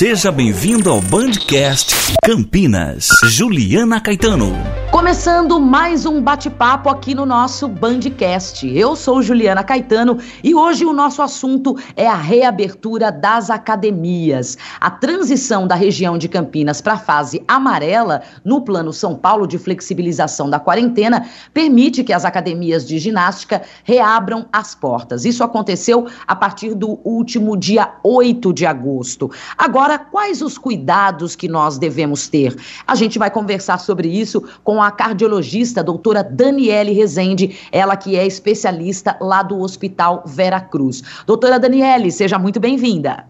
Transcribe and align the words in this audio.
Seja 0.00 0.32
bem-vindo 0.32 0.88
ao 0.88 0.98
Bandcast 0.98 1.94
Campinas. 2.24 3.06
Juliana 3.24 4.00
Caetano. 4.00 4.79
Começando 4.90 5.60
mais 5.60 6.04
um 6.04 6.20
bate-papo 6.20 6.90
aqui 6.90 7.14
no 7.14 7.24
nosso 7.24 7.68
Bandcast. 7.68 8.66
Eu 8.66 8.96
sou 8.96 9.22
Juliana 9.22 9.62
Caetano 9.62 10.18
e 10.42 10.52
hoje 10.52 10.84
o 10.84 10.92
nosso 10.92 11.22
assunto 11.22 11.76
é 11.94 12.08
a 12.08 12.16
reabertura 12.16 13.12
das 13.12 13.50
academias. 13.50 14.58
A 14.80 14.90
transição 14.90 15.64
da 15.64 15.76
região 15.76 16.18
de 16.18 16.28
Campinas 16.28 16.80
para 16.80 16.94
a 16.94 16.98
fase 16.98 17.40
amarela 17.46 18.22
no 18.44 18.62
Plano 18.62 18.92
São 18.92 19.14
Paulo 19.14 19.46
de 19.46 19.58
flexibilização 19.58 20.50
da 20.50 20.58
quarentena 20.58 21.24
permite 21.54 22.02
que 22.02 22.12
as 22.12 22.24
academias 22.24 22.84
de 22.84 22.98
ginástica 22.98 23.62
reabram 23.84 24.48
as 24.52 24.74
portas. 24.74 25.24
Isso 25.24 25.44
aconteceu 25.44 26.08
a 26.26 26.34
partir 26.34 26.74
do 26.74 26.98
último 27.04 27.56
dia 27.56 27.92
8 28.02 28.52
de 28.52 28.66
agosto. 28.66 29.30
Agora, 29.56 30.00
quais 30.00 30.42
os 30.42 30.58
cuidados 30.58 31.36
que 31.36 31.48
nós 31.48 31.78
devemos 31.78 32.26
ter? 32.26 32.56
A 32.84 32.96
gente 32.96 33.20
vai 33.20 33.30
conversar 33.30 33.78
sobre 33.78 34.08
isso 34.08 34.42
com 34.64 34.79
a 34.82 34.90
cardiologista 34.90 35.82
doutora 35.82 36.22
Daniele 36.22 36.92
Rezende, 36.92 37.58
ela 37.72 37.96
que 37.96 38.16
é 38.16 38.26
especialista 38.26 39.16
lá 39.20 39.42
do 39.42 39.60
Hospital 39.60 40.22
Vera 40.26 40.60
Cruz. 40.60 41.02
Doutora 41.26 41.58
Daniele, 41.58 42.10
seja 42.10 42.38
muito 42.38 42.58
bem-vinda. 42.60 43.24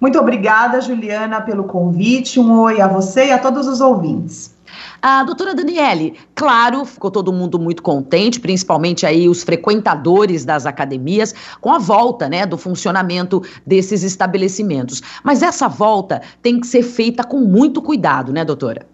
Muito 0.00 0.18
obrigada, 0.18 0.80
Juliana, 0.80 1.40
pelo 1.40 1.64
convite. 1.64 2.38
Um 2.38 2.60
oi 2.60 2.80
a 2.80 2.86
você 2.86 3.28
e 3.28 3.32
a 3.32 3.38
todos 3.38 3.66
os 3.66 3.80
ouvintes. 3.80 4.54
A 5.00 5.22
doutora 5.24 5.54
Daniele, 5.54 6.14
claro, 6.34 6.84
ficou 6.84 7.10
todo 7.10 7.32
mundo 7.32 7.58
muito 7.58 7.82
contente, 7.82 8.40
principalmente 8.40 9.06
aí 9.06 9.28
os 9.28 9.42
frequentadores 9.42 10.44
das 10.44 10.66
academias, 10.66 11.34
com 11.60 11.72
a 11.72 11.78
volta, 11.78 12.28
né, 12.28 12.44
do 12.44 12.58
funcionamento 12.58 13.42
desses 13.66 14.02
estabelecimentos. 14.02 15.02
Mas 15.22 15.42
essa 15.42 15.68
volta 15.68 16.20
tem 16.42 16.60
que 16.60 16.66
ser 16.66 16.82
feita 16.82 17.24
com 17.24 17.38
muito 17.38 17.80
cuidado, 17.80 18.32
né, 18.32 18.44
doutora? 18.44 18.86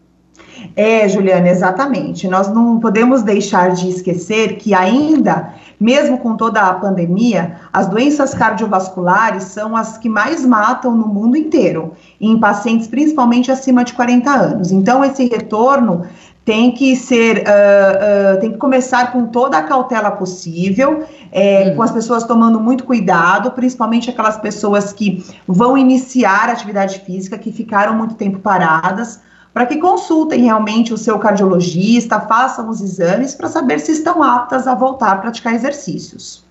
É, 0.76 1.08
Juliana, 1.08 1.48
exatamente. 1.48 2.28
Nós 2.28 2.52
não 2.52 2.78
podemos 2.78 3.22
deixar 3.22 3.72
de 3.72 3.88
esquecer 3.88 4.56
que 4.56 4.74
ainda, 4.74 5.54
mesmo 5.78 6.18
com 6.18 6.36
toda 6.36 6.60
a 6.60 6.74
pandemia, 6.74 7.56
as 7.72 7.88
doenças 7.88 8.34
cardiovasculares 8.34 9.44
são 9.44 9.76
as 9.76 9.98
que 9.98 10.08
mais 10.08 10.44
matam 10.44 10.96
no 10.96 11.06
mundo 11.06 11.36
inteiro, 11.36 11.92
em 12.20 12.38
pacientes 12.38 12.86
principalmente 12.86 13.50
acima 13.50 13.84
de 13.84 13.92
40 13.92 14.30
anos. 14.30 14.72
Então, 14.72 15.04
esse 15.04 15.26
retorno 15.26 16.02
tem 16.44 16.72
que 16.72 16.96
ser, 16.96 17.38
uh, 17.38 18.36
uh, 18.36 18.40
tem 18.40 18.50
que 18.50 18.58
começar 18.58 19.12
com 19.12 19.26
toda 19.26 19.58
a 19.58 19.62
cautela 19.62 20.10
possível, 20.10 21.04
é, 21.30 21.70
hum. 21.70 21.76
com 21.76 21.82
as 21.82 21.92
pessoas 21.92 22.24
tomando 22.24 22.58
muito 22.58 22.84
cuidado, 22.84 23.52
principalmente 23.52 24.10
aquelas 24.10 24.36
pessoas 24.38 24.92
que 24.92 25.24
vão 25.46 25.78
iniciar 25.78 26.48
atividade 26.48 26.98
física, 27.00 27.38
que 27.38 27.52
ficaram 27.52 27.94
muito 27.94 28.16
tempo 28.16 28.40
paradas 28.40 29.20
para 29.52 29.66
que 29.66 29.78
consultem 29.78 30.42
realmente 30.42 30.94
o 30.94 30.98
seu 30.98 31.18
cardiologista, 31.18 32.20
façam 32.20 32.68
os 32.68 32.80
exames 32.80 33.34
para 33.34 33.48
saber 33.48 33.78
se 33.80 33.92
estão 33.92 34.22
aptas 34.22 34.66
a 34.66 34.74
voltar 34.74 35.12
a 35.12 35.16
praticar 35.16 35.54
exercícios. 35.54 36.42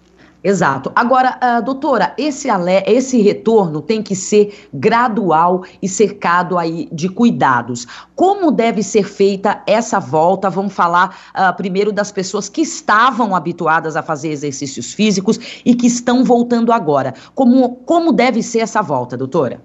Exato. 0.44 0.92
Agora, 0.96 1.38
uh, 1.38 1.62
doutora, 1.64 2.16
esse, 2.18 2.48
esse 2.88 3.22
retorno 3.22 3.80
tem 3.80 4.02
que 4.02 4.16
ser 4.16 4.68
gradual 4.74 5.64
e 5.80 5.88
cercado 5.88 6.58
aí 6.58 6.90
de 6.92 7.08
cuidados. 7.10 7.86
Como 8.16 8.52
deve 8.52 8.82
ser 8.82 9.04
feita 9.04 9.62
essa 9.68 10.00
volta? 10.00 10.50
Vamos 10.50 10.74
falar 10.74 11.16
uh, 11.36 11.56
primeiro 11.56 11.92
das 11.92 12.12
pessoas 12.12 12.50
que 12.50 12.62
estavam 12.62 13.36
habituadas 13.36 13.96
a 13.96 14.02
fazer 14.02 14.30
exercícios 14.30 14.94
físicos 14.94 15.62
e 15.64 15.76
que 15.76 15.86
estão 15.86 16.24
voltando 16.24 16.72
agora. 16.72 17.14
Como, 17.36 17.76
como 17.86 18.12
deve 18.12 18.42
ser 18.42 18.60
essa 18.60 18.82
volta, 18.82 19.16
doutora? 19.16 19.62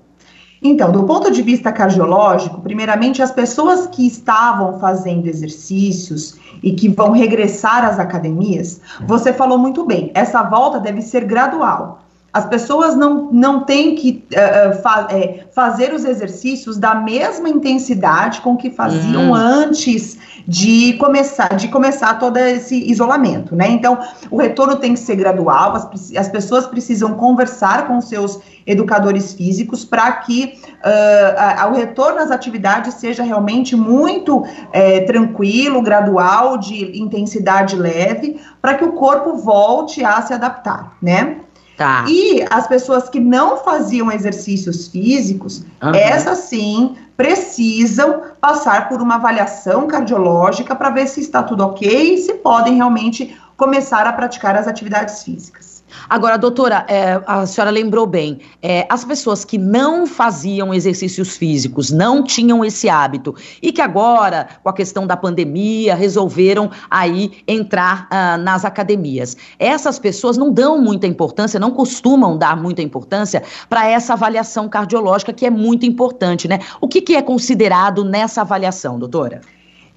Então, 0.67 0.91
do 0.91 1.05
ponto 1.05 1.31
de 1.31 1.43
vista 1.43 1.71
cardiológico, 1.71 2.61
primeiramente, 2.61 3.23
as 3.23 3.31
pessoas 3.31 3.87
que 3.87 4.05
estavam 4.05 4.81
fazendo 4.81 5.29
exercícios 5.29 6.37
e 6.61 6.73
que 6.73 6.89
vão 6.89 7.13
regressar 7.13 7.85
às 7.85 8.01
academias, 8.01 8.81
você 9.07 9.33
falou 9.33 9.59
muito 9.59 9.87
bem, 9.87 10.11
essa 10.13 10.43
volta 10.43 10.81
deve 10.81 11.03
ser 11.03 11.25
gradual. 11.25 12.06
As 12.37 12.45
pessoas 12.45 12.95
não, 12.95 13.33
não 13.33 13.65
têm 13.65 13.95
que 13.95 14.23
uh, 14.31 14.83
fa 14.83 15.09
é, 15.11 15.47
fazer 15.55 15.95
os 15.95 16.05
exercícios 16.05 16.77
da 16.77 16.95
mesma 16.95 17.49
intensidade 17.49 18.43
com 18.43 18.59
que 18.59 18.69
faziam 18.69 19.29
uhum. 19.29 19.35
antes 19.35 20.19
de 20.47 20.93
começar, 20.99 21.57
de 21.57 21.69
começar 21.69 22.19
todo 22.19 22.37
esse 22.37 22.77
isolamento, 22.91 23.57
né? 23.57 23.71
Então, 23.71 23.99
o 24.31 24.37
retorno 24.37 24.77
tem 24.77 24.93
que 24.93 25.01
ser 25.01 25.17
gradual, 25.17 25.77
as, 25.77 26.15
as 26.15 26.29
pessoas 26.29 26.67
precisam 26.67 27.15
conversar 27.15 27.87
com 27.87 27.99
seus 28.03 28.39
educadores 28.67 29.33
físicos 29.33 29.83
para 29.83 30.13
que 30.13 30.59
uh, 30.85 31.71
o 31.71 31.75
retorno 31.75 32.19
às 32.19 32.31
atividades 32.31 32.93
seja 32.97 33.23
realmente 33.23 33.75
muito 33.75 34.45
é, 34.75 35.01
tranquilo, 35.01 35.81
gradual, 35.81 36.59
de 36.59 37.01
intensidade 37.01 37.77
leve, 37.77 38.39
para 38.61 38.75
que 38.75 38.85
o 38.85 38.93
corpo 38.93 39.37
volte 39.37 40.05
a 40.05 40.21
se 40.21 40.35
adaptar, 40.35 40.99
né? 41.01 41.39
Tá. 41.77 42.07
E 42.09 42.45
as 42.51 42.67
pessoas 42.67 43.09
que 43.09 43.21
não 43.21 43.59
faziam 43.59 44.11
exercícios 44.11 44.89
físicos, 44.89 45.63
uhum. 45.83 45.95
essas 45.95 46.39
sim 46.39 46.97
precisam 47.17 48.23
passar 48.41 48.89
por 48.89 49.03
uma 49.03 49.17
avaliação 49.17 49.87
cardiológica 49.87 50.75
para 50.75 50.91
ver 50.91 51.07
se 51.07 51.21
está 51.21 51.43
tudo 51.43 51.65
ok 51.65 52.15
e 52.15 52.19
se 52.19 52.35
podem 52.35 52.77
realmente 52.77 53.37
começar 53.57 54.07
a 54.07 54.13
praticar 54.13 54.57
as 54.57 54.67
atividades 54.67 55.23
físicas. 55.23 55.76
Agora, 56.09 56.37
doutora, 56.37 56.85
é, 56.89 57.21
a 57.27 57.47
senhora 57.47 57.71
lembrou 57.71 58.07
bem, 58.07 58.41
é, 58.63 58.87
as 58.91 59.05
pessoas 59.05 59.45
que 59.45 59.57
não 59.59 60.07
faziam 60.07 60.75
exercícios 60.75 61.37
físicos, 61.37 61.91
não 61.91 62.23
tinham 62.23 62.65
esse 62.65 62.89
hábito, 62.89 63.35
e 63.63 63.73
que 63.73 63.81
agora, 63.81 64.49
com 64.63 64.69
a 64.69 64.73
questão 64.73 65.07
da 65.07 65.17
pandemia, 65.17 65.95
resolveram 65.95 66.71
aí 66.91 67.43
entrar 67.47 68.07
ah, 68.11 68.37
nas 68.37 68.65
academias. 68.65 69.37
Essas 69.59 69.99
pessoas 69.99 70.37
não 70.37 70.53
dão 70.53 70.81
muita 70.81 71.07
importância, 71.07 71.61
não 71.61 71.71
costumam 71.71 72.37
dar 72.37 72.57
muita 72.57 72.83
importância 72.83 73.43
para 73.69 73.89
essa 73.89 74.13
avaliação 74.13 74.69
cardiológica, 74.69 75.33
que 75.33 75.47
é 75.47 75.51
muito 75.51 75.87
importante, 75.87 76.49
né? 76.49 76.61
O 76.81 76.89
que, 76.89 77.01
que 77.01 77.17
é 77.17 77.23
considerado 77.23 78.05
nessa 78.05 78.43
avaliação, 78.43 78.99
doutora? 78.99 79.41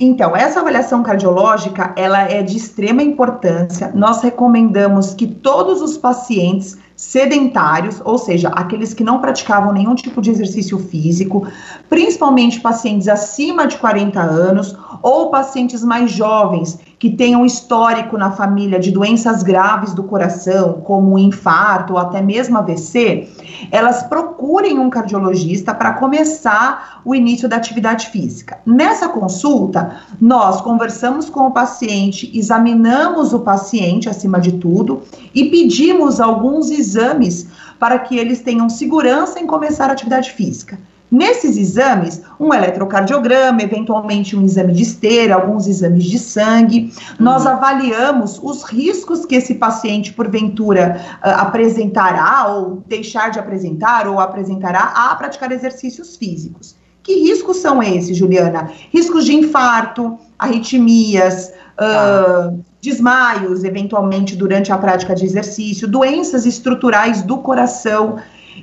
Então, 0.02 0.34
essa 0.34 0.62
avaliação 0.62 1.04
cardiológica, 1.04 1.94
ela 1.98 2.22
é 2.22 2.42
de 2.42 2.56
extrema 2.56 3.04
importância. 3.04 3.92
Nós 3.94 4.22
recomendamos 4.22 5.14
que 5.14 5.28
todos 5.28 5.82
os 5.82 5.98
pacientes 5.98 6.78
sedentários, 6.96 8.02
ou 8.06 8.18
seja, 8.18 8.48
aqueles 8.50 8.94
que 8.94 9.04
não 9.04 9.20
praticavam 9.20 9.74
nenhum 9.74 9.96
tipo 9.96 10.22
de 10.22 10.32
exercício 10.32 10.80
físico, 10.80 11.46
principalmente 11.90 12.62
pacientes 12.62 13.10
acima 13.10 13.68
de 13.68 13.78
40 13.78 14.22
anos 14.22 14.74
ou 15.02 15.30
pacientes 15.30 15.84
mais 15.84 16.12
jovens 16.12 16.80
que 17.00 17.10
tenham 17.10 17.46
histórico 17.46 18.18
na 18.18 18.30
família 18.30 18.78
de 18.78 18.92
doenças 18.92 19.42
graves 19.42 19.94
do 19.94 20.04
coração, 20.04 20.82
como 20.84 21.18
infarto 21.18 21.94
ou 21.94 22.00
até 22.00 22.22
mesmo 22.22 22.58
AVC, 22.58 23.30
elas 23.72 24.04
procurem 24.04 24.78
um 24.78 24.90
cardiologista 24.90 25.74
para 25.74 25.94
começar 25.94 27.02
o 27.06 27.16
início 27.16 27.48
da 27.48 27.56
atividade 27.56 28.10
física. 28.10 28.60
Nessa 28.66 29.08
consulta, 29.08 30.02
nós 30.20 30.60
conversamos 30.60 31.30
com 31.30 31.48
o 31.48 31.52
paciente, 31.52 32.30
examinamos 32.38 33.34
o 33.34 33.40
paciente 33.40 34.10
acima 34.10 34.42
de 34.42 34.54
tudo 34.54 35.02
e 35.34 35.46
pedimos 35.46 36.20
alguns 36.20 36.70
exames 36.70 37.48
para 37.80 37.98
que 37.98 38.18
eles 38.18 38.42
tenham 38.42 38.68
segurança 38.68 39.40
em 39.40 39.48
começar 39.48 39.90
a 39.90 39.94
atividade 39.94 40.32
física. 40.32 40.78
Nesses 41.12 41.58
exames, 41.58 42.22
um 42.40 42.54
eletrocardiograma, 42.54 43.62
eventualmente 43.62 44.36
um 44.36 44.44
exame 44.44 44.74
de 44.74 44.84
esteira, 44.84 45.36
alguns 45.36 45.68
exames 45.68 46.04
de 46.04 46.20
sangue, 46.20 46.94
nós 47.20 47.46
uhum. 47.46 47.52
avaliamos 47.52 48.40
os 48.42 48.64
riscos 48.64 49.26
que 49.26 49.36
esse 49.36 49.56
paciente, 49.56 50.14
porventura, 50.14 51.02
uh, 51.24 51.30
apresentará 51.30 52.48
ou 52.48 52.84
deixar 52.88 53.32
de 53.32 53.40
apresentar 53.40 54.08
ou 54.08 54.20
apresentará 54.20 54.94
a 54.96 55.16
praticar 55.16 55.52
exercícios 55.52 56.16
físicos. 56.16 56.76
Que 57.02 57.16
riscos 57.16 57.58
são 57.58 57.82
esses, 57.82 58.16
Juliana? 58.16 58.72
Riscos 58.94 59.26
de 59.26 59.34
infarto, 59.34 60.20
arritmias, 60.38 61.52
uh, 61.80 62.60
desmaios, 62.82 63.64
eventualmente, 63.64 64.36
durante 64.36 64.72
a 64.72 64.78
prática 64.78 65.16
de 65.16 65.26
exercício, 65.26 65.88
doenças 65.88 66.46
estruturais 66.46 67.24
do 67.24 67.40
coração. 67.40 68.18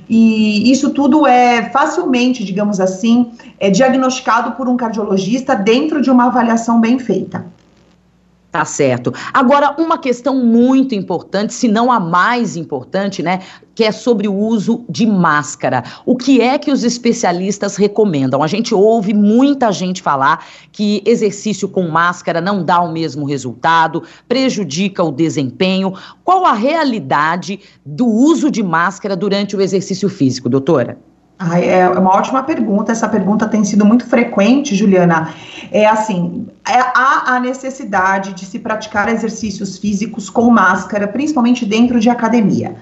E 0.09 0.71
isso 0.71 0.91
tudo 0.91 1.25
é 1.25 1.69
facilmente, 1.69 2.43
digamos 2.43 2.79
assim, 2.79 3.31
é 3.59 3.69
diagnosticado 3.69 4.51
por 4.53 4.67
um 4.67 4.77
cardiologista 4.77 5.55
dentro 5.55 6.01
de 6.01 6.09
uma 6.09 6.27
avaliação 6.27 6.79
bem 6.79 6.99
feita. 6.99 7.45
Tá 8.51 8.63
certo. 8.65 9.13
Agora, 9.33 9.75
uma 9.77 9.97
questão 9.97 10.43
muito 10.43 10.95
importante, 10.95 11.53
se 11.53 11.67
não 11.67 11.91
a 11.91 11.99
mais 11.99 12.55
importante, 12.55 13.21
né, 13.21 13.41
que 13.77 13.83
é 13.83 13.91
sobre 13.91 14.27
o 14.27 14.33
uso 14.33 14.83
de 14.89 15.05
máscara. 15.05 15.83
O 16.03 16.15
que 16.15 16.41
é 16.41 16.57
que 16.57 16.71
os 16.71 16.83
especialistas 16.83 17.75
recomendam? 17.75 18.41
A 18.41 18.47
gente 18.47 18.73
ouve 18.73 19.13
muita 19.13 19.71
gente 19.71 20.01
falar 20.01 20.43
que 20.71 21.03
exercício 21.05 21.69
com 21.69 21.87
máscara 21.87 22.41
não 22.41 22.65
dá 22.65 22.81
o 22.81 22.91
mesmo 22.91 23.23
resultado, 23.23 24.01
prejudica 24.27 25.03
o 25.03 25.11
desempenho. 25.11 25.93
Qual 26.23 26.43
a 26.43 26.53
realidade 26.53 27.59
do 27.85 28.07
uso 28.07 28.49
de 28.49 28.63
máscara 28.63 29.15
durante 29.15 29.55
o 29.55 29.61
exercício 29.61 30.09
físico, 30.09 30.49
doutora? 30.49 30.97
Ah, 31.37 31.59
é 31.59 31.87
uma 31.87 32.15
ótima 32.15 32.41
pergunta. 32.41 32.91
Essa 32.91 33.07
pergunta 33.07 33.47
tem 33.47 33.63
sido 33.63 33.85
muito 33.85 34.07
frequente, 34.07 34.75
Juliana. 34.75 35.31
É 35.71 35.85
assim: 35.85 36.47
é, 36.67 36.79
há 36.79 37.35
a 37.35 37.39
necessidade 37.39 38.33
de 38.33 38.43
se 38.43 38.57
praticar 38.57 39.07
exercícios 39.07 39.77
físicos 39.77 40.31
com 40.31 40.49
máscara, 40.49 41.07
principalmente 41.07 41.63
dentro 41.63 41.99
de 41.99 42.09
academia. 42.09 42.75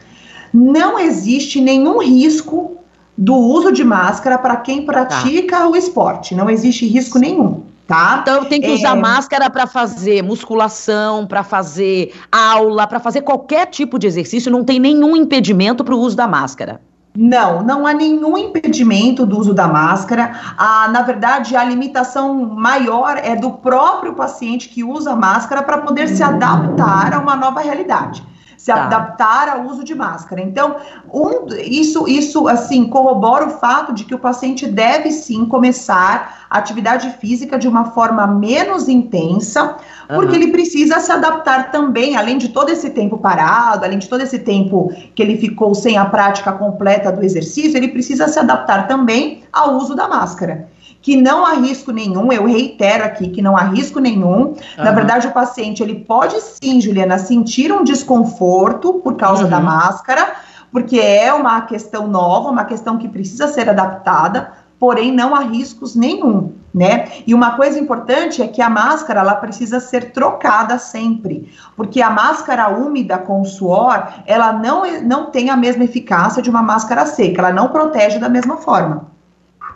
Não 0.56 0.98
existe 0.98 1.60
nenhum 1.60 2.02
risco 2.02 2.78
do 3.18 3.36
uso 3.36 3.74
de 3.74 3.84
máscara 3.84 4.38
para 4.38 4.56
quem 4.56 4.86
pratica 4.86 5.58
tá. 5.58 5.68
o 5.68 5.76
esporte. 5.76 6.34
Não 6.34 6.50
existe 6.50 6.88
risco 6.88 7.20
nenhum. 7.20 7.64
Tá? 7.86 8.20
Então 8.22 8.46
tem 8.46 8.62
que 8.62 8.72
usar 8.72 8.96
é... 8.96 9.00
máscara 9.00 9.50
para 9.50 9.68
fazer 9.68 10.24
musculação, 10.24 11.28
para 11.28 11.44
fazer 11.44 12.14
aula, 12.32 12.88
para 12.88 13.02
fazer 13.02 13.22
qualquer 13.22 13.68
tipo 13.68 14.00
de 14.00 14.08
exercício, 14.08 14.50
não 14.50 14.64
tem 14.64 14.80
nenhum 14.80 15.14
impedimento 15.18 15.84
para 15.84 15.94
o 15.94 16.00
uso 16.00 16.16
da 16.16 16.26
máscara. 16.26 16.80
Não, 17.18 17.62
não 17.62 17.86
há 17.86 17.94
nenhum 17.94 18.38
impedimento 18.38 19.26
do 19.26 19.38
uso 19.38 19.54
da 19.54 19.68
máscara. 19.68 20.40
Ah, 20.58 20.88
na 20.90 21.02
verdade, 21.02 21.56
a 21.56 21.66
limitação 21.66 22.34
maior 22.34 23.18
é 23.18 23.36
do 23.36 23.52
próprio 23.52 24.14
paciente 24.14 24.70
que 24.70 24.86
usa 24.86 25.16
máscara 25.18 25.62
para 25.62 25.80
poder 25.80 26.08
se 26.08 26.24
adaptar 26.24 27.14
a 27.14 27.20
uma 27.20 27.36
nova 27.36 27.60
realidade 27.60 28.24
se 28.66 28.74
tá. 28.74 28.86
adaptar 28.86 29.48
ao 29.48 29.66
uso 29.68 29.84
de 29.84 29.94
máscara. 29.94 30.42
Então, 30.42 30.78
um, 31.14 31.46
isso, 31.56 32.08
isso 32.08 32.48
assim 32.48 32.86
corrobora 32.86 33.46
o 33.46 33.52
fato 33.52 33.94
de 33.94 34.04
que 34.04 34.16
o 34.16 34.18
paciente 34.18 34.66
deve 34.66 35.12
sim 35.12 35.46
começar 35.46 36.48
a 36.50 36.58
atividade 36.58 37.12
física 37.22 37.60
de 37.60 37.68
uma 37.68 37.92
forma 37.92 38.26
menos 38.26 38.90
intensa, 38.90 39.76
porque 40.08 40.36
uhum. 40.36 40.42
ele 40.42 40.52
precisa 40.52 41.00
se 41.00 41.12
adaptar 41.12 41.70
também, 41.70 42.18
além 42.18 42.40
de 42.40 42.50
todo 42.50 42.70
esse 42.70 42.90
tempo 42.90 43.20
parado, 43.20 43.86
além 43.86 44.00
de 44.00 44.10
todo 44.10 44.22
esse 44.22 44.40
tempo 44.40 44.92
que 45.14 45.22
ele 45.22 45.38
ficou 45.38 45.76
sem 45.76 45.96
a 45.96 46.06
prática 46.06 46.52
completa 46.52 47.12
do 47.12 47.24
exercício, 47.24 47.78
ele 47.78 47.90
precisa 47.90 48.28
se 48.28 48.40
adaptar 48.40 48.88
também 48.88 49.44
ao 49.54 49.76
uso 49.76 49.94
da 49.94 50.08
máscara 50.08 50.68
que 51.06 51.16
não 51.16 51.46
há 51.46 51.54
risco 51.54 51.92
nenhum, 51.92 52.32
eu 52.32 52.48
reitero 52.48 53.04
aqui 53.04 53.30
que 53.30 53.40
não 53.40 53.56
há 53.56 53.62
risco 53.62 54.00
nenhum. 54.00 54.40
Uhum. 54.40 54.56
Na 54.76 54.92
verdade, 54.92 55.28
o 55.28 55.32
paciente 55.32 55.84
ele 55.84 56.00
pode 56.00 56.36
sim, 56.42 56.82
Juliana, 56.82 57.20
sentir 57.20 57.72
um 57.72 57.84
desconforto 57.84 58.96
por 59.04 59.16
causa 59.16 59.44
uhum. 59.44 59.50
da 59.52 59.60
máscara, 59.60 60.34
porque 60.72 61.00
é 61.00 61.32
uma 61.32 61.62
questão 61.62 62.08
nova, 62.08 62.50
uma 62.50 62.66
questão 62.66 62.98
que 62.98 63.08
precisa 63.08 63.48
ser 63.48 63.70
adaptada, 63.70 64.52
porém 64.80 65.12
não 65.12 65.36
há 65.36 65.42
riscos 65.42 65.96
nenhum, 65.96 66.54
né? 66.74 67.08
E 67.28 67.36
uma 67.36 67.56
coisa 67.56 67.78
importante 67.78 68.42
é 68.42 68.48
que 68.48 68.60
a 68.60 68.70
máscara 68.70 69.20
ela 69.20 69.36
precisa 69.36 69.80
ser 69.80 70.12
trocada 70.12 70.80
sempre, 70.80 71.54
porque 71.78 72.02
a 72.02 72.10
máscara 72.10 72.68
úmida 72.70 73.20
com 73.20 73.46
suor, 73.46 74.08
ela 74.26 74.52
não, 74.52 74.82
não 75.04 75.30
tem 75.30 75.52
a 75.52 75.56
mesma 75.56 75.84
eficácia 75.84 76.42
de 76.42 76.50
uma 76.50 76.64
máscara 76.64 77.06
seca, 77.06 77.44
ela 77.44 77.54
não 77.54 77.68
protege 77.68 78.18
da 78.18 78.28
mesma 78.28 78.58
forma. 78.58 79.14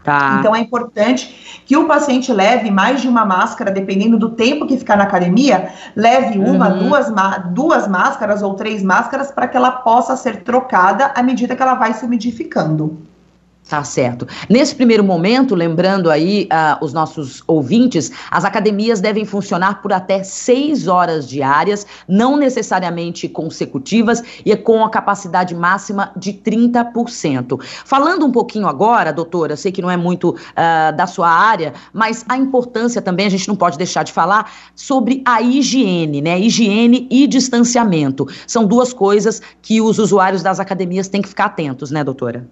Tá. 0.09 0.37
Então 0.39 0.55
é 0.55 0.59
importante 0.59 1.61
que 1.67 1.77
o 1.77 1.85
paciente 1.85 2.33
leve 2.33 2.71
mais 2.71 2.99
de 2.99 3.07
uma 3.07 3.23
máscara, 3.25 3.69
dependendo 3.69 4.17
do 4.17 4.31
tempo 4.31 4.65
que 4.65 4.75
ficar 4.75 4.97
na 4.97 5.03
academia, 5.03 5.71
leve 5.95 6.39
uma, 6.39 6.69
uhum. 6.69 6.79
duas, 6.79 7.13
duas 7.53 7.87
máscaras 7.87 8.41
ou 8.41 8.55
três 8.55 8.81
máscaras 8.81 9.29
para 9.29 9.47
que 9.47 9.55
ela 9.55 9.69
possa 9.69 10.15
ser 10.15 10.41
trocada 10.41 11.11
à 11.15 11.21
medida 11.21 11.55
que 11.55 11.61
ela 11.61 11.75
vai 11.75 11.93
se 11.93 12.03
umidificando. 12.03 12.97
Tá 13.69 13.83
certo. 13.83 14.27
Nesse 14.49 14.73
primeiro 14.73 15.03
momento, 15.03 15.53
lembrando 15.53 16.09
aí 16.09 16.49
uh, 16.51 16.83
os 16.83 16.91
nossos 16.91 17.43
ouvintes, 17.45 18.11
as 18.31 18.43
academias 18.43 18.99
devem 18.99 19.25
funcionar 19.25 19.79
por 19.79 19.93
até 19.93 20.23
seis 20.23 20.87
horas 20.87 21.29
diárias, 21.29 21.85
não 22.07 22.35
necessariamente 22.35 23.29
consecutivas, 23.29 24.23
e 24.43 24.55
com 24.55 24.83
a 24.83 24.89
capacidade 24.89 25.53
máxima 25.53 26.11
de 26.17 26.33
30%. 26.33 27.61
Falando 27.85 28.25
um 28.25 28.31
pouquinho 28.31 28.65
agora, 28.65 29.13
doutora, 29.13 29.55
sei 29.55 29.71
que 29.71 29.83
não 29.83 29.91
é 29.91 29.97
muito 29.97 30.31
uh, 30.31 30.97
da 30.97 31.05
sua 31.05 31.29
área, 31.29 31.75
mas 31.93 32.25
a 32.27 32.35
importância 32.35 33.03
também, 33.03 33.27
a 33.27 33.29
gente 33.29 33.47
não 33.47 33.55
pode 33.55 33.77
deixar 33.77 34.01
de 34.01 34.11
falar 34.11 34.51
sobre 34.73 35.21
a 35.23 35.43
higiene, 35.43 36.23
né? 36.23 36.39
Higiene 36.39 37.07
e 37.11 37.27
distanciamento. 37.27 38.27
São 38.47 38.65
duas 38.65 38.93
coisas 38.93 39.39
que 39.61 39.79
os 39.79 39.99
usuários 39.99 40.41
das 40.41 40.59
academias 40.59 41.07
têm 41.07 41.21
que 41.21 41.29
ficar 41.29 41.45
atentos, 41.45 41.91
né, 41.91 42.03
doutora? 42.03 42.47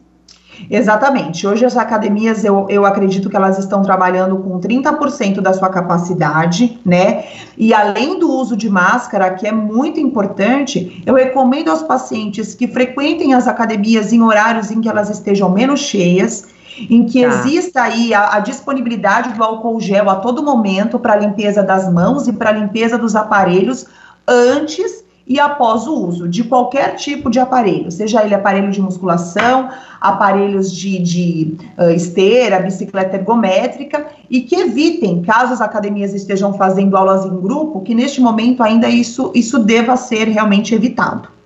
Exatamente. 0.70 1.46
Hoje 1.46 1.66
as 1.66 1.78
academias, 1.78 2.44
eu, 2.44 2.66
eu 2.70 2.86
acredito 2.86 3.30
que 3.30 3.36
elas 3.36 3.58
estão 3.58 3.82
trabalhando 3.82 4.38
com 4.38 4.60
30% 4.60 5.42
da 5.42 5.54
sua 5.54 5.70
capacidade, 5.70 6.80
né? 6.86 7.26
E 7.58 7.74
além 7.74 8.20
do 8.20 8.32
uso 8.32 8.56
de 8.56 8.70
máscara, 8.70 9.34
que 9.34 9.48
é 9.48 9.52
muito 9.52 10.00
importante, 10.00 11.02
eu 11.06 11.16
recomendo 11.16 11.70
aos 11.70 11.84
pacientes 11.84 12.54
que 12.54 12.68
frequentem 12.68 13.34
as 13.34 13.48
academias 13.48 14.12
em 14.12 14.22
horários 14.22 14.72
em 14.72 14.82
que 14.82 14.90
elas 14.90 15.10
estejam 15.10 15.50
menos 15.50 15.80
cheias, 15.80 16.48
em 16.90 17.06
que 17.06 17.22
tá. 17.22 17.28
exista 17.28 17.82
aí 17.84 18.14
a, 18.14 18.36
a, 18.36 18.40
disponibilidade 18.40 19.34
do 19.34 19.44
álcool 19.44 19.80
gel 19.80 20.10
a 20.10 20.18
todo 20.18 20.44
momento 20.44 21.00
para 21.00 21.16
limpeza 21.16 21.64
das 21.64 21.92
mãos 21.92 22.28
e 22.28 22.34
para 22.34 22.52
limpeza 22.52 22.98
dos 22.98 23.16
aparelhos 23.16 23.88
antes 24.28 25.07
e 25.28 25.40
após 25.40 25.86
o 25.86 25.94
uso 25.94 26.28
de 26.28 26.44
qualquer 26.44 26.96
tipo 26.96 27.30
de 27.30 27.40
aparelho, 27.40 27.92
seja 27.92 28.24
ele 28.24 28.34
aparelho 28.34 28.72
de 28.72 28.82
musculação, 28.82 29.70
aparelhos 30.00 30.72
de, 30.72 31.00
de 31.00 31.58
uh, 31.78 31.90
esteira, 31.90 32.60
bicicleta 32.60 33.18
ergométrica, 33.18 34.08
e 34.30 34.42
que 34.42 34.56
evitem, 34.56 35.22
caso 35.22 35.54
as 35.54 35.62
academias 35.62 36.14
estejam 36.14 36.54
fazendo 36.54 36.96
aulas 36.96 37.26
em 37.26 37.42
grupo, 37.42 37.82
que 37.82 37.94
neste 37.94 38.22
momento 38.22 38.64
ainda 38.64 38.88
isso, 38.88 39.32
isso 39.36 39.60
deva 39.60 39.98
ser 39.98 40.30
realmente 40.30 40.74
evitado. 40.74 41.37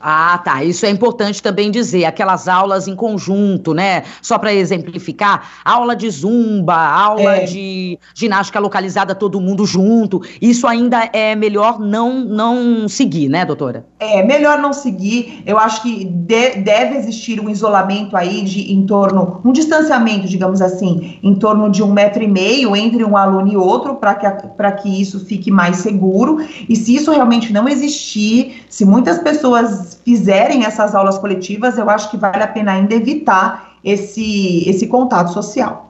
Ah, 0.00 0.40
tá. 0.42 0.62
Isso 0.64 0.86
é 0.86 0.90
importante 0.90 1.42
também 1.42 1.70
dizer. 1.70 2.04
Aquelas 2.04 2.48
aulas 2.48 2.86
em 2.86 2.94
conjunto, 2.94 3.74
né? 3.74 4.04
Só 4.22 4.38
para 4.38 4.52
exemplificar, 4.52 5.60
aula 5.64 5.94
de 5.94 6.08
zumba, 6.10 6.76
aula 6.76 7.36
é. 7.36 7.44
de 7.44 7.98
ginástica 8.14 8.58
localizada, 8.58 9.14
todo 9.14 9.40
mundo 9.40 9.66
junto. 9.66 10.20
Isso 10.40 10.66
ainda 10.66 11.08
é 11.12 11.34
melhor 11.34 11.78
não 11.78 12.20
não 12.24 12.88
seguir, 12.88 13.28
né, 13.28 13.44
doutora? 13.44 13.86
É 13.98 14.22
melhor 14.22 14.58
não 14.58 14.72
seguir. 14.72 15.42
Eu 15.46 15.58
acho 15.58 15.82
que 15.82 16.04
de, 16.04 16.56
deve 16.56 16.96
existir 16.96 17.40
um 17.40 17.48
isolamento 17.48 18.16
aí 18.16 18.42
de 18.42 18.72
em 18.72 18.86
torno, 18.86 19.40
um 19.44 19.52
distanciamento, 19.52 20.26
digamos 20.28 20.60
assim, 20.60 21.18
em 21.22 21.34
torno 21.34 21.70
de 21.70 21.82
um 21.82 21.92
metro 21.92 22.22
e 22.22 22.28
meio 22.28 22.76
entre 22.76 23.04
um 23.04 23.16
aluno 23.16 23.52
e 23.52 23.56
outro, 23.56 23.96
para 23.96 24.14
que 24.14 24.28
para 24.56 24.72
que 24.72 24.88
isso 25.00 25.24
fique 25.24 25.50
mais 25.50 25.78
seguro. 25.78 26.38
E 26.68 26.76
se 26.76 26.94
isso 26.94 27.10
realmente 27.10 27.52
não 27.52 27.68
existir, 27.68 28.64
se 28.68 28.84
muitas 28.84 29.18
pessoas 29.18 29.87
fizerem 30.04 30.64
essas 30.64 30.94
aulas 30.94 31.18
coletivas, 31.18 31.78
eu 31.78 31.88
acho 31.88 32.10
que 32.10 32.16
vale 32.16 32.42
a 32.42 32.48
pena 32.48 32.72
ainda 32.72 32.94
evitar 32.94 33.78
esse, 33.84 34.68
esse 34.68 34.86
contato 34.86 35.32
social. 35.32 35.88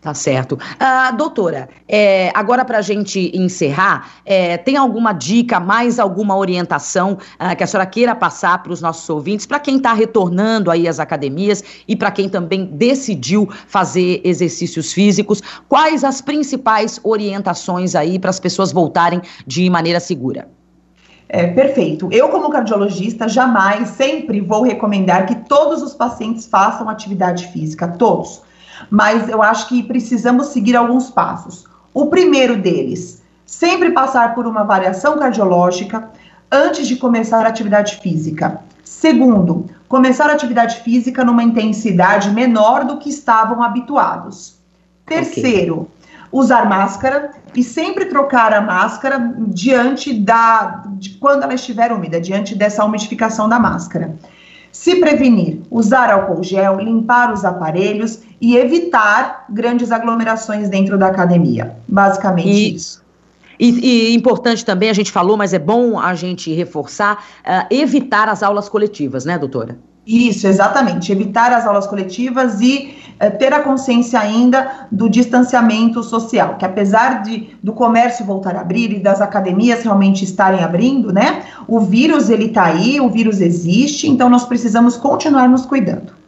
Tá 0.00 0.14
certo. 0.14 0.54
Uh, 0.54 1.14
doutora, 1.14 1.68
é, 1.86 2.32
agora 2.34 2.64
para 2.64 2.78
a 2.78 2.82
gente 2.82 3.30
encerrar, 3.34 4.12
é, 4.24 4.56
tem 4.56 4.78
alguma 4.78 5.12
dica, 5.12 5.60
mais 5.60 5.98
alguma 5.98 6.34
orientação 6.34 7.18
uh, 7.38 7.54
que 7.54 7.62
a 7.62 7.66
senhora 7.66 7.84
queira 7.84 8.14
passar 8.14 8.62
para 8.62 8.72
os 8.72 8.80
nossos 8.80 9.08
ouvintes, 9.10 9.44
para 9.44 9.60
quem 9.60 9.76
está 9.76 9.92
retornando 9.92 10.70
aí 10.70 10.88
às 10.88 10.98
academias 10.98 11.62
e 11.86 11.94
para 11.94 12.10
quem 12.10 12.30
também 12.30 12.64
decidiu 12.64 13.46
fazer 13.66 14.22
exercícios 14.24 14.90
físicos? 14.90 15.42
Quais 15.68 16.02
as 16.02 16.22
principais 16.22 16.98
orientações 17.04 17.94
aí 17.94 18.18
para 18.18 18.30
as 18.30 18.40
pessoas 18.40 18.72
voltarem 18.72 19.20
de 19.46 19.68
maneira 19.68 20.00
segura? 20.00 20.48
É, 21.32 21.46
perfeito. 21.46 22.08
Eu, 22.10 22.28
como 22.28 22.50
cardiologista, 22.50 23.28
jamais, 23.28 23.90
sempre 23.90 24.40
vou 24.40 24.64
recomendar 24.64 25.26
que 25.26 25.36
todos 25.36 25.80
os 25.80 25.94
pacientes 25.94 26.44
façam 26.44 26.88
atividade 26.88 27.46
física, 27.52 27.86
todos. 27.86 28.42
Mas 28.90 29.28
eu 29.28 29.40
acho 29.40 29.68
que 29.68 29.80
precisamos 29.80 30.48
seguir 30.48 30.74
alguns 30.74 31.08
passos. 31.08 31.66
O 31.94 32.06
primeiro 32.06 32.56
deles, 32.56 33.22
sempre 33.46 33.92
passar 33.92 34.34
por 34.34 34.44
uma 34.44 34.64
variação 34.64 35.16
cardiológica 35.20 36.10
antes 36.50 36.88
de 36.88 36.96
começar 36.96 37.46
a 37.46 37.48
atividade 37.48 37.98
física. 37.98 38.60
Segundo, 38.82 39.66
começar 39.88 40.28
a 40.30 40.32
atividade 40.32 40.80
física 40.80 41.24
numa 41.24 41.44
intensidade 41.44 42.28
menor 42.30 42.84
do 42.84 42.98
que 42.98 43.08
estavam 43.08 43.62
habituados. 43.62 44.56
Terceiro, 45.06 45.82
okay 45.82 45.99
usar 46.32 46.68
máscara 46.68 47.30
e 47.54 47.62
sempre 47.62 48.06
trocar 48.06 48.52
a 48.52 48.60
máscara 48.60 49.32
diante 49.48 50.14
da 50.14 50.84
de 50.96 51.10
quando 51.10 51.42
ela 51.42 51.54
estiver 51.54 51.92
úmida, 51.92 52.20
diante 52.20 52.54
dessa 52.54 52.84
umidificação 52.84 53.48
da 53.48 53.58
máscara. 53.58 54.14
Se 54.72 54.96
prevenir, 54.96 55.60
usar 55.70 56.10
álcool 56.10 56.44
gel, 56.44 56.78
limpar 56.78 57.32
os 57.32 57.44
aparelhos 57.44 58.20
e 58.40 58.56
evitar 58.56 59.46
grandes 59.48 59.90
aglomerações 59.90 60.68
dentro 60.68 60.96
da 60.96 61.08
academia. 61.08 61.76
Basicamente 61.88 62.48
e, 62.48 62.74
isso. 62.76 63.02
E, 63.58 64.12
e, 64.12 64.14
importante 64.14 64.64
também, 64.64 64.88
a 64.88 64.92
gente 64.94 65.10
falou, 65.10 65.36
mas 65.36 65.52
é 65.52 65.58
bom 65.58 65.98
a 65.98 66.14
gente 66.14 66.52
reforçar, 66.54 67.22
uh, 67.40 67.66
evitar 67.70 68.28
as 68.28 68.42
aulas 68.42 68.68
coletivas, 68.70 69.26
né, 69.26 69.36
doutora? 69.36 69.76
Isso, 70.10 70.48
exatamente. 70.48 71.12
Evitar 71.12 71.52
as 71.52 71.64
aulas 71.64 71.86
coletivas 71.86 72.60
e 72.60 72.96
é, 73.20 73.30
ter 73.30 73.52
a 73.52 73.60
consciência 73.60 74.18
ainda 74.18 74.88
do 74.90 75.08
distanciamento 75.08 76.02
social, 76.02 76.56
que 76.58 76.64
apesar 76.64 77.22
de 77.22 77.50
do 77.62 77.72
comércio 77.72 78.24
voltar 78.24 78.56
a 78.56 78.60
abrir 78.60 78.92
e 78.92 78.98
das 78.98 79.20
academias 79.20 79.84
realmente 79.84 80.24
estarem 80.24 80.64
abrindo, 80.64 81.12
né? 81.12 81.44
O 81.68 81.78
vírus 81.78 82.28
ele 82.28 82.46
está 82.46 82.64
aí, 82.64 83.00
o 83.00 83.08
vírus 83.08 83.40
existe, 83.40 84.08
então 84.08 84.28
nós 84.28 84.44
precisamos 84.44 84.96
continuar 84.96 85.48
nos 85.48 85.64
cuidando. 85.64 86.19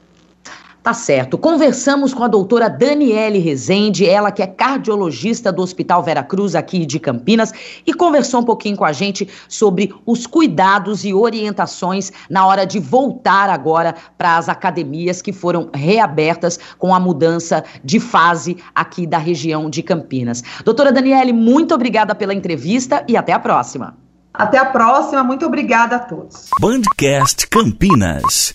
Tá 0.82 0.92
certo. 0.92 1.38
Conversamos 1.38 2.12
com 2.12 2.24
a 2.24 2.28
doutora 2.28 2.68
Daniele 2.68 3.38
Rezende, 3.38 4.04
ela 4.04 4.32
que 4.32 4.42
é 4.42 4.46
cardiologista 4.48 5.52
do 5.52 5.62
Hospital 5.62 6.02
Vera 6.02 6.24
Cruz 6.24 6.56
aqui 6.56 6.84
de 6.84 6.98
Campinas, 6.98 7.52
e 7.86 7.94
conversou 7.94 8.40
um 8.40 8.44
pouquinho 8.44 8.76
com 8.76 8.84
a 8.84 8.92
gente 8.92 9.28
sobre 9.48 9.94
os 10.04 10.26
cuidados 10.26 11.04
e 11.04 11.14
orientações 11.14 12.12
na 12.28 12.44
hora 12.44 12.66
de 12.66 12.80
voltar 12.80 13.48
agora 13.48 13.94
para 14.18 14.36
as 14.36 14.48
academias 14.48 15.22
que 15.22 15.32
foram 15.32 15.70
reabertas 15.72 16.58
com 16.78 16.92
a 16.92 16.98
mudança 16.98 17.62
de 17.84 18.00
fase 18.00 18.56
aqui 18.74 19.06
da 19.06 19.18
região 19.18 19.70
de 19.70 19.84
Campinas. 19.84 20.42
Doutora 20.64 20.90
Daniele, 20.90 21.32
muito 21.32 21.72
obrigada 21.74 22.12
pela 22.12 22.34
entrevista 22.34 23.04
e 23.06 23.16
até 23.16 23.32
a 23.32 23.38
próxima. 23.38 23.96
Até 24.34 24.58
a 24.58 24.64
próxima, 24.64 25.22
muito 25.22 25.46
obrigada 25.46 25.96
a 25.96 25.98
todos. 26.00 26.48
Bandcast 26.60 27.46
Campinas. 27.48 28.52